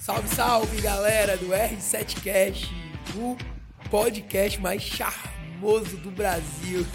[0.00, 2.70] Salve, salve, galera do R7Cast,
[3.14, 3.36] o
[3.90, 6.86] podcast mais charmoso do Brasil.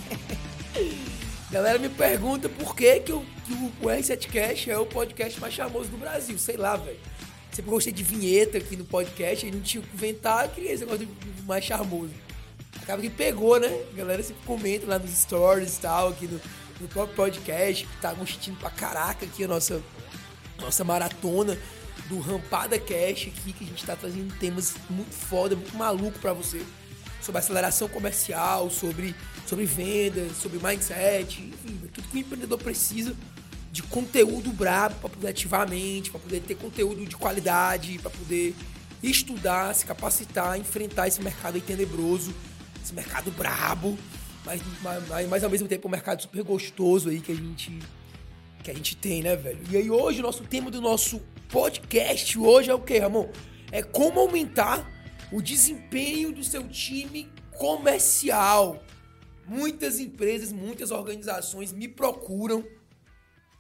[1.51, 5.89] galera me pergunta por que, que, o, que o R7Cast é o podcast mais charmoso
[5.89, 6.39] do Brasil.
[6.39, 6.99] Sei lá, velho.
[7.51, 10.71] Sempre gostei de vinheta aqui no podcast, aí não tinha o que inventar, eu queria
[10.71, 11.07] esse negócio
[11.45, 12.13] mais charmoso.
[12.89, 13.67] Acaba que pegou, né?
[13.93, 16.41] A galera sempre comenta lá nos stories e tal, aqui no,
[16.81, 19.79] no próprio podcast, que tá gostando pra caraca aqui a nossa,
[20.59, 21.55] nossa maratona
[22.07, 26.33] do Rampada Cash aqui, que a gente tá trazendo temas muito foda, muito maluco para
[26.33, 26.63] você.
[27.21, 29.15] Sobre aceleração comercial, sobre,
[29.45, 33.15] sobre vendas, sobre mindset, enfim, tudo que o empreendedor precisa
[33.71, 38.09] de conteúdo brabo para poder ativar a mente, para poder ter conteúdo de qualidade, para
[38.09, 38.55] poder
[39.03, 42.33] estudar, se capacitar, enfrentar esse mercado aí tenebroso,
[42.89, 43.97] esse mercado brabo,
[44.43, 47.79] mas, mas, mas ao mesmo tempo um mercado super gostoso aí que a gente
[48.63, 49.61] que a gente tem, né, velho?
[49.69, 53.29] E aí hoje o nosso tema do nosso podcast hoje é o que, Ramon?
[53.71, 54.85] É como aumentar
[55.31, 58.83] o desempenho do seu time comercial.
[59.45, 62.65] Muitas empresas, muitas organizações me procuram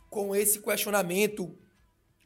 [0.09, 1.57] com esse questionamento.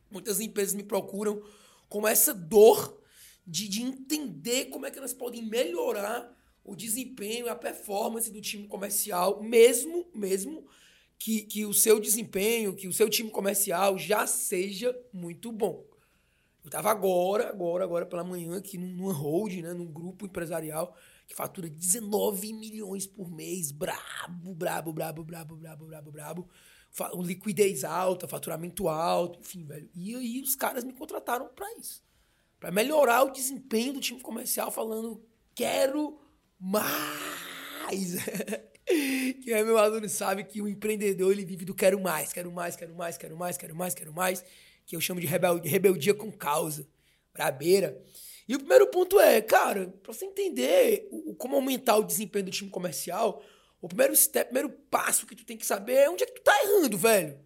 [0.10, 1.44] Muitas empresas me procuram
[1.88, 3.00] com essa dor
[3.46, 6.28] de, de entender como é que elas podem melhorar
[6.64, 10.66] o desempenho e a performance do time comercial, mesmo, mesmo
[11.18, 15.86] que, que o seu desempenho, que o seu time comercial já seja muito bom.
[16.64, 20.96] Eu estava agora, agora, agora pela manhã aqui numa hold, né, num grupo empresarial
[21.28, 26.50] que fatura 19 milhões por mês, brabo, brabo, brabo, brabo, brabo, brabo, brabo.
[27.24, 29.90] Liquidez alta, faturamento alto, enfim, velho.
[29.96, 32.04] E aí os caras me contrataram para isso.
[32.60, 35.22] Para melhorar o desempenho do time comercial, falando,
[35.56, 36.20] quero
[36.64, 38.16] mais.
[38.88, 42.76] Quem é meu aluno sabe que o empreendedor ele vive do quero mais, quero mais,
[42.76, 44.46] quero mais, quero mais, quero mais, quero mais,
[44.86, 46.88] que eu chamo de rebeldia, rebeldia com causa,
[47.34, 48.02] brabeira.
[48.48, 52.52] E o primeiro ponto é, cara, para você entender o, como aumentar o desempenho do
[52.52, 53.44] time comercial,
[53.82, 56.44] o primeiro step, primeiro passo que tu tem que saber é onde é que tu
[56.44, 57.40] tá errando, velho.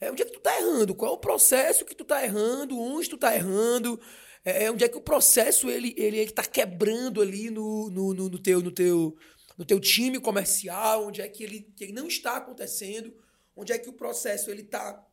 [0.00, 2.78] É onde é que tu tá errando, qual é o processo que tu tá errando,
[2.78, 4.00] onde tu tá errando,
[4.44, 8.14] é, é onde é que o processo ele, ele, ele tá quebrando ali no, no,
[8.14, 9.16] no, no teu, no teu
[9.56, 13.14] no teu time comercial, onde é que ele, que ele não está acontecendo,
[13.54, 15.06] onde é que o processo ele está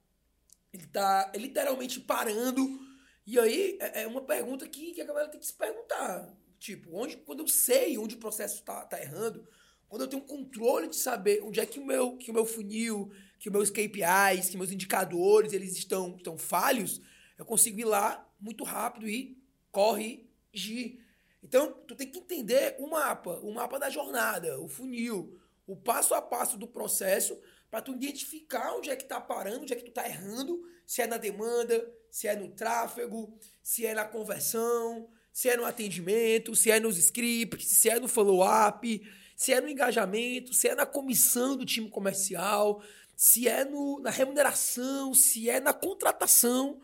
[0.73, 2.79] ele tá literalmente parando.
[3.25, 6.33] E aí é, é uma pergunta que, que a galera tem que se perguntar.
[6.59, 9.47] Tipo, onde, quando eu sei onde o processo está tá errando,
[9.87, 12.45] quando eu tenho um controle de saber onde é que o meu, que o meu
[12.45, 17.01] funil, que os meus KPIs, que meus indicadores, eles estão, estão falhos,
[17.41, 19.35] eu consigo ir lá muito rápido e
[19.71, 21.03] corrigir.
[21.41, 26.13] Então, tu tem que entender o mapa, o mapa da jornada, o funil, o passo
[26.13, 27.35] a passo do processo,
[27.71, 31.01] para tu identificar onde é que tá parando, onde é que tu tá errando, se
[31.01, 36.55] é na demanda, se é no tráfego, se é na conversão, se é no atendimento,
[36.55, 39.01] se é nos scripts, se é no follow-up,
[39.35, 42.83] se é no engajamento, se é na comissão do time comercial,
[43.15, 46.79] se é no, na remuneração, se é na contratação.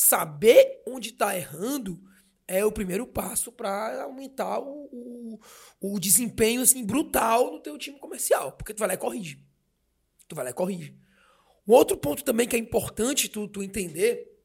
[0.00, 2.00] Saber onde está errando
[2.46, 5.40] é o primeiro passo para aumentar o, o,
[5.80, 8.52] o, desempenho assim, brutal do teu time comercial.
[8.52, 9.44] Porque tu vai lá e corrige.
[10.28, 10.96] Tu vai lá e corrige.
[11.66, 14.40] Um outro ponto também que é importante tu, tu entender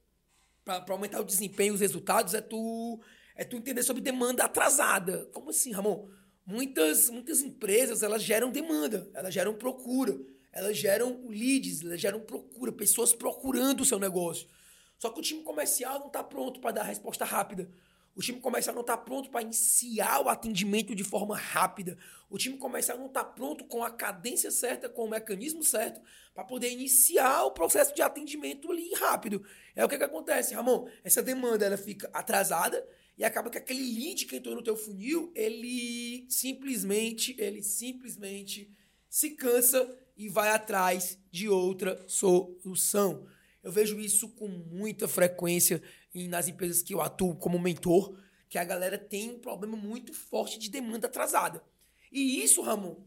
[0.66, 3.00] para aumentar o desempenho os resultados é tu,
[3.36, 5.30] é tu entender sobre demanda atrasada.
[5.31, 6.09] Como assim, Ramon?
[6.44, 10.19] Muitas, muitas empresas elas geram demanda, elas geram procura,
[10.52, 14.47] elas geram leads, elas geram procura, pessoas procurando o seu negócio.
[15.03, 17.69] Só que o time comercial não está pronto para dar a resposta rápida.
[18.16, 21.97] O time comercial não está pronto para iniciar o atendimento de forma rápida.
[22.30, 26.00] O time comercial não está pronto com a cadência certa, com o mecanismo certo,
[26.34, 29.44] para poder iniciar o processo de atendimento ali rápido.
[29.75, 30.88] É o que, que acontece, Ramon.
[31.03, 32.88] Essa demanda ela fica atrasada
[33.18, 38.74] e acaba que aquele lead que entrou no teu funil, ele simplesmente, ele simplesmente
[39.09, 43.28] se cansa e vai atrás de outra solução.
[43.63, 45.81] Eu vejo isso com muita frequência
[46.13, 48.15] nas empresas que eu atuo como mentor,
[48.50, 51.63] que a galera tem um problema muito forte de demanda atrasada.
[52.12, 53.04] E isso, Ramon,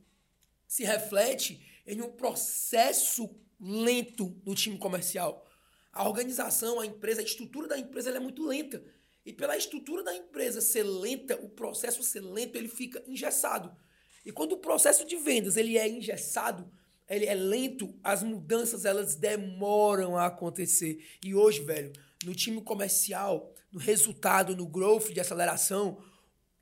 [0.67, 3.31] se reflete em um processo
[3.61, 5.47] lento no time comercial.
[5.93, 8.83] A organização, a empresa, a estrutura da empresa é muito lenta.
[9.25, 13.77] E pela estrutura da empresa ser lenta, o processo ser lento, ele fica engessado.
[14.25, 16.71] E quando o processo de vendas ele é engessado,
[17.09, 21.05] ele é lento, as mudanças elas demoram a acontecer.
[21.25, 21.93] E hoje, velho,
[22.25, 26.03] no time comercial, no resultado, no growth de aceleração,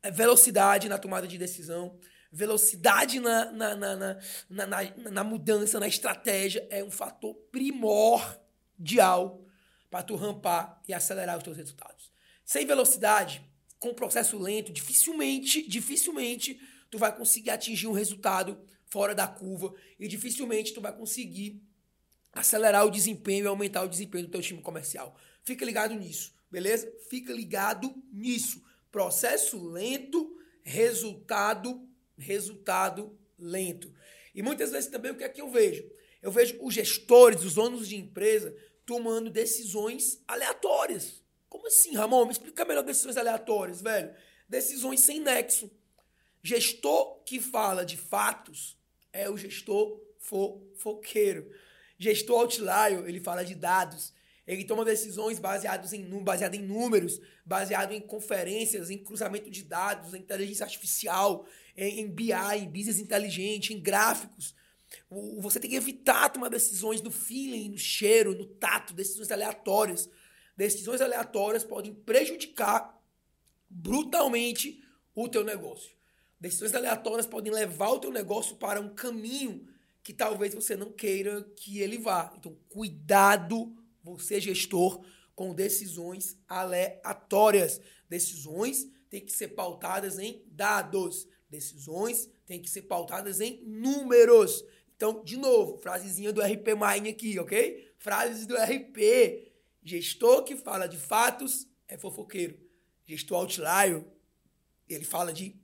[0.02, 1.99] é velocidade na tomada de decisão,
[2.35, 4.19] Velocidade na, na, na,
[5.12, 9.40] na, mudança, na estratégia, é um fator primordial
[9.88, 12.11] para tu rampar e acelerar os teus resultados.
[12.44, 13.40] Sem velocidade,
[13.79, 18.61] com processo lento, dificilmente, dificilmente tu vai conseguir atingir um resultado
[18.94, 21.61] fora da curva e dificilmente tu vai conseguir
[22.32, 25.19] acelerar o desempenho e aumentar o desempenho do teu time comercial.
[25.43, 26.93] Fica ligado nisso, beleza?
[27.11, 28.64] Fica ligado nisso.
[28.93, 33.93] Processo lento, resultado, resultado lento.
[34.32, 35.90] E muitas vezes também o que é que eu vejo?
[36.23, 38.56] Eu vejo os gestores, os donos de empresa
[38.87, 41.20] tomando decisões aleatórias.
[41.49, 42.26] Como assim, Ramon?
[42.26, 44.14] Me explica melhor decisões aleatórias, velho.
[44.49, 45.69] Decisões sem nexo.
[46.40, 48.79] Gestor que fala de fatos
[49.14, 51.50] é o gestor fofoqueiro.
[51.96, 54.12] Gestor outlier, ele fala de dados.
[54.46, 60.12] Ele toma decisões baseadas em, baseado em números, baseado em conferências, em cruzamento de dados,
[60.12, 61.46] em inteligência artificial,
[61.76, 64.55] em, em BI, em business inteligente, em gráficos.
[65.38, 70.11] Você tem que evitar tomar decisões no feeling, no cheiro, no tato, decisões aleatórias.
[70.56, 73.00] Decisões aleatórias podem prejudicar
[73.70, 74.84] brutalmente
[75.14, 75.94] o teu negócio.
[76.44, 79.67] Decisões aleatórias podem levar o teu negócio para um caminho
[80.02, 82.35] que talvez você não queira que ele vá.
[82.37, 85.02] Então, cuidado, você gestor,
[85.35, 87.81] com decisões aleatórias.
[88.11, 91.26] Decisões têm que ser pautadas em dados.
[91.49, 94.62] Decisões têm que ser pautadas em números.
[94.94, 97.90] Então, de novo, frasezinha do RP Mine aqui, ok?
[97.97, 99.50] Frases do RP.
[99.82, 102.61] Gestor que fala de fatos é fofoqueiro.
[103.02, 104.05] Gestor outlier,
[104.87, 105.63] ele fala de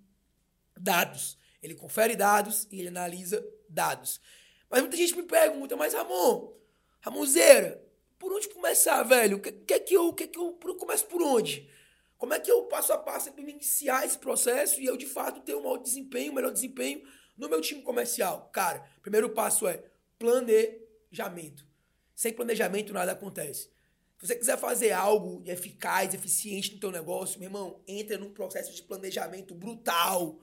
[0.80, 1.38] dados.
[1.62, 4.20] Ele confere dados e ele analisa dados.
[4.68, 6.52] Mas muita gente me pergunta, mas Ramon,
[7.00, 7.82] Ramonzeira,
[8.18, 9.38] por onde começar, velho?
[9.38, 11.68] O que, que, é que eu, que, é que eu, eu começo por onde?
[12.16, 15.40] Como é que eu passo a passo para iniciar esse processo e eu de fato
[15.40, 17.02] ter um maior desempenho, um melhor desempenho
[17.36, 19.82] no meu time comercial, cara, primeiro passo é
[20.18, 21.66] planejamento.
[22.14, 23.70] Sem planejamento nada acontece.
[24.18, 28.74] Se você quiser fazer algo eficaz, eficiente no teu negócio, meu irmão, entra num processo
[28.74, 30.38] de planejamento brutal.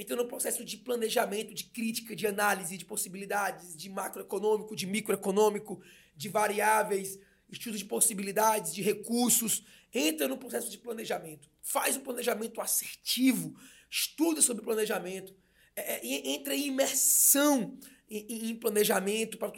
[0.00, 5.82] Entra num processo de planejamento, de crítica, de análise de possibilidades, de macroeconômico, de microeconômico,
[6.16, 7.18] de variáveis,
[7.50, 9.62] estudo de possibilidades, de recursos.
[9.92, 11.50] Entra num processo de planejamento.
[11.60, 13.54] Faz um planejamento assertivo.
[13.90, 15.34] Estuda sobre planejamento.
[15.76, 19.52] É, é entra em imersão em, em planejamento para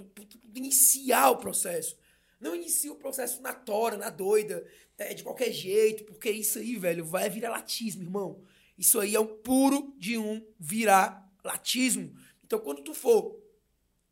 [0.57, 1.97] iniciar o processo.
[2.41, 4.67] Não inicia o processo na tora, na doida,
[4.99, 8.43] é, de qualquer jeito, porque isso aí, velho, vai virar latismo, irmão.
[8.77, 12.15] Isso aí é um puro de um virar latismo.
[12.45, 13.41] Então, quando tu for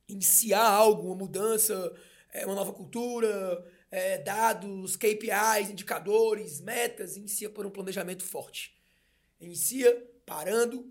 [0.09, 1.95] iniciar algo, uma mudança,
[2.33, 8.77] é, uma nova cultura, é, dados, KPIs, indicadores, metas, inicia por um planejamento forte.
[9.41, 10.91] Inicia parando,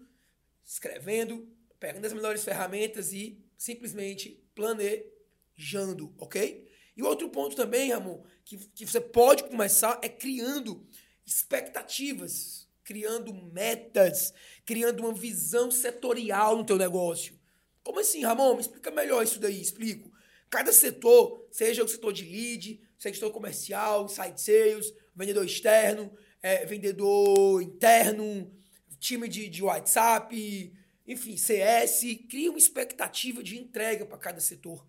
[0.66, 1.48] escrevendo,
[1.80, 6.70] pegando as melhores ferramentas e simplesmente planejando, ok?
[6.96, 10.86] E outro ponto também, Ramon, que, que você pode começar é criando
[11.26, 14.34] expectativas, criando metas,
[14.66, 17.40] criando uma visão setorial no teu negócio.
[17.84, 18.56] Como assim, Ramon?
[18.56, 20.12] Me explica melhor isso daí, explico.
[20.50, 27.62] Cada setor, seja o setor de lead, setor comercial, site sales, vendedor externo, é, vendedor
[27.62, 28.52] interno,
[29.00, 30.74] time de, de WhatsApp,
[31.06, 34.84] enfim, CS, cria uma expectativa de entrega para cada setor.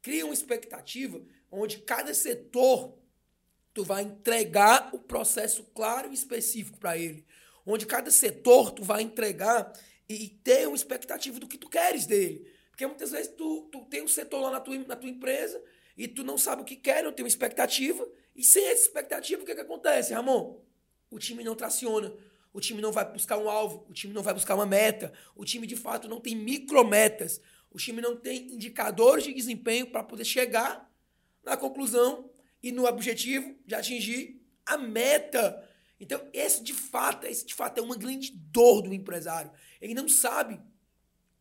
[0.00, 2.96] Cria uma expectativa onde cada setor
[3.74, 7.26] tu vai entregar o processo claro e específico para ele.
[7.66, 9.72] Onde cada setor tu vai entregar
[10.08, 12.46] e, ter uma expectativa do que tu queres dele.
[12.70, 15.62] Porque muitas vezes tu, tu tem um setor lá na tua, na tua empresa
[15.96, 18.06] e tu não sabe o que quer, não tem uma expectativa.
[18.34, 20.60] E sem essa expectativa, o que, que acontece, Ramon?
[21.10, 22.12] O time não traciona
[22.52, 25.44] o time não vai buscar um alvo, o time não vai buscar uma meta, o
[25.44, 27.40] time de fato não tem micrometas,
[27.70, 30.90] o time não tem indicadores de desempenho para poder chegar
[31.42, 32.30] na conclusão
[32.62, 35.68] e no objetivo de atingir a meta.
[36.02, 39.52] Então, esse de fato, esse de fato é uma grande dor do empresário.
[39.80, 40.60] Ele não sabe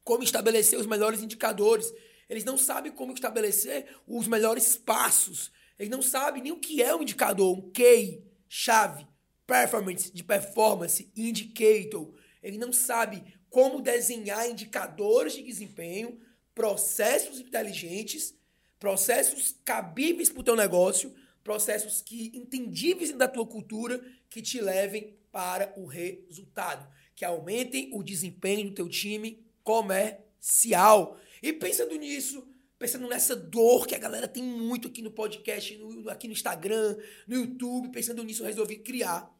[0.04, 1.92] como estabelecer os melhores indicadores,
[2.30, 6.96] eles não sabem como estabelecer os melhores passos, eles não sabem nem o que é
[6.96, 9.08] um indicador, um key, chave
[9.48, 12.14] performance, de performance, indicator.
[12.44, 16.22] Ele não sabe como desenhar indicadores de desempenho,
[16.54, 18.36] processos inteligentes,
[18.78, 21.12] processos cabíveis para o teu negócio,
[21.44, 28.04] processos que entendíveis da tua cultura que te levem para o resultado, que aumentem o
[28.04, 31.18] desempenho do teu time comercial.
[31.42, 36.10] E pensando nisso, pensando nessa dor que a galera tem muito aqui no podcast, no,
[36.10, 39.32] aqui no Instagram, no YouTube, pensando nisso, eu resolvi criar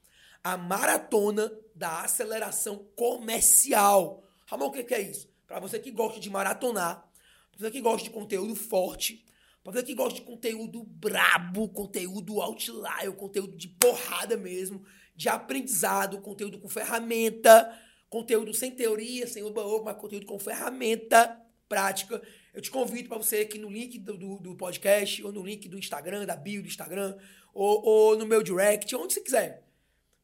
[0.44, 4.24] a maratona da aceleração comercial.
[4.46, 5.30] Ramon, o que, é isso?
[5.48, 7.08] Para você que gosta de maratonar,
[7.52, 9.26] para você que gosta de conteúdo forte,
[9.64, 14.84] para você que gosta de conteúdo brabo, conteúdo outlier, conteúdo de porrada mesmo,
[15.16, 17.72] de aprendizado, conteúdo com ferramenta,
[18.10, 21.40] conteúdo sem teoria, sem oba-oba, mas conteúdo com ferramenta
[21.70, 22.22] prática.
[22.54, 25.70] Eu te convido para você aqui no link do, do, do, podcast, ou no link
[25.70, 27.18] do Instagram, da bio do Instagram,
[27.54, 29.66] ou, ou no meu direct, onde você quiser.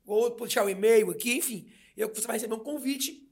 [0.06, 1.72] Ou deixar o e-mail aqui, enfim.
[1.96, 3.26] Eu, você vai receber um convite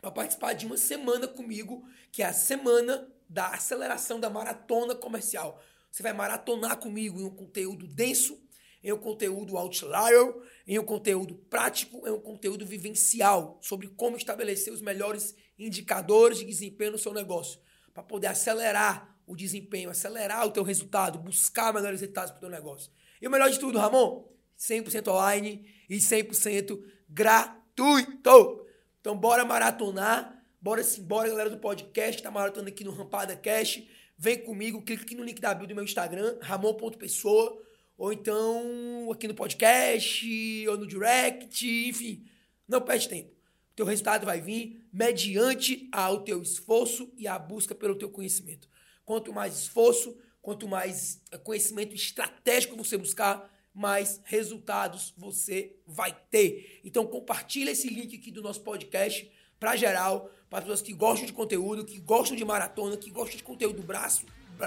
[0.00, 5.60] para participar de uma semana comigo, que é a semana da aceleração da maratona comercial.
[5.90, 8.38] Você vai maratonar comigo em um conteúdo denso,
[8.82, 10.34] em um conteúdo outlier,
[10.66, 16.44] em um conteúdo prático, em um conteúdo vivencial sobre como estabelecer os melhores indicadores de
[16.44, 17.58] desempenho no seu negócio,
[17.94, 22.50] para poder acelerar o desempenho, acelerar o teu resultado, buscar melhores resultados para o teu
[22.50, 22.90] negócio.
[23.20, 28.66] E o melhor de tudo, Ramon, 100% online e 100% gratuito.
[29.00, 33.82] Então bora maratonar, bora sim, bora galera do podcast, tá maratonando aqui no Rampada Cash.
[34.16, 37.60] Vem comigo, clica aqui no link da bio do meu Instagram, ramon.pessoa
[37.98, 42.24] ou então aqui no podcast, ou no direct, enfim,
[42.66, 43.30] não perde tempo.
[43.30, 48.68] O teu resultado vai vir mediante ao teu esforço e a busca pelo teu conhecimento.
[49.04, 56.80] Quanto mais esforço, quanto mais conhecimento estratégico você buscar, mais resultados você vai ter.
[56.84, 59.30] Então compartilha esse link aqui do nosso podcast
[59.62, 63.36] para geral, para as pessoas que gostam de conteúdo, que gostam de maratona, que gostam
[63.36, 64.26] de conteúdo braço,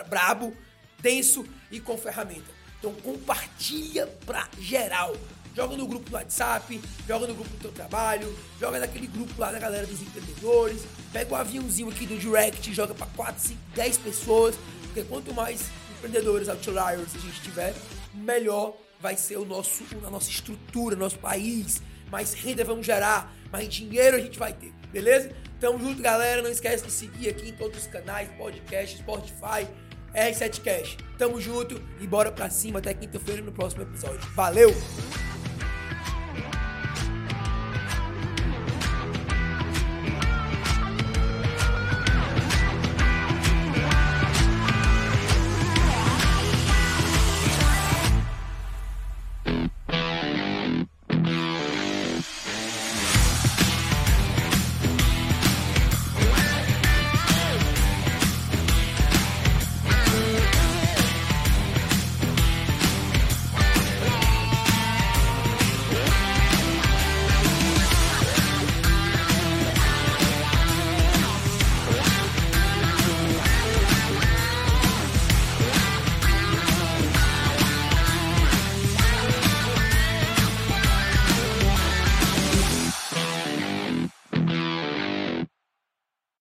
[0.09, 0.53] brabo,
[0.99, 2.49] denso e com ferramenta.
[2.79, 5.13] Então compartilha pra geral.
[5.53, 9.51] Joga no grupo do WhatsApp, joga no grupo do teu trabalho, joga naquele grupo lá
[9.51, 13.97] da galera dos empreendedores, pega o aviãozinho aqui do Direct, joga para 4, 5, 10
[13.97, 17.73] pessoas, porque quanto mais empreendedores outliers a gente tiver,
[18.13, 23.67] melhor vai ser o nosso, a nossa estrutura, nosso país, mais renda vamos gerar, mais
[23.73, 25.29] dinheiro a gente vai ter, beleza?
[25.59, 26.41] Tamo junto, galera.
[26.41, 29.67] Não esquece de seguir aqui em todos os canais, podcast, Spotify,
[30.13, 30.97] R7 Cash.
[31.17, 34.21] Tamo junto e bora pra cima até quinta-feira no próximo episódio.
[34.33, 34.73] Valeu!